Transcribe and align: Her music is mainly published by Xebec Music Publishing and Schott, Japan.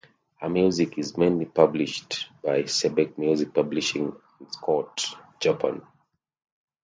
Her 0.39 0.49
music 0.49 0.97
is 0.97 1.15
mainly 1.15 1.45
published 1.45 2.29
by 2.43 2.63
Xebec 2.63 3.19
Music 3.19 3.53
Publishing 3.53 4.15
and 4.39 4.47
Schott, 4.51 5.05
Japan. 5.39 5.83